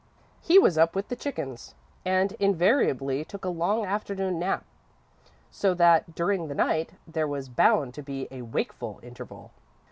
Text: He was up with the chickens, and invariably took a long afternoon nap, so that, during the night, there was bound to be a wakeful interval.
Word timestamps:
He 0.41 0.57
was 0.57 0.79
up 0.79 0.95
with 0.95 1.09
the 1.09 1.15
chickens, 1.15 1.75
and 2.03 2.31
invariably 2.39 3.23
took 3.23 3.45
a 3.45 3.49
long 3.49 3.85
afternoon 3.85 4.39
nap, 4.39 4.65
so 5.51 5.75
that, 5.75 6.15
during 6.15 6.47
the 6.47 6.55
night, 6.55 6.93
there 7.05 7.27
was 7.27 7.49
bound 7.49 7.93
to 7.93 8.01
be 8.01 8.27
a 8.31 8.41
wakeful 8.41 8.99
interval. 9.03 9.51